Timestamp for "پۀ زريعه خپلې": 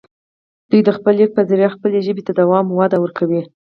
1.35-1.99